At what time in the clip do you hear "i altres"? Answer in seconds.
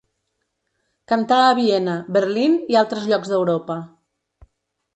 2.73-3.05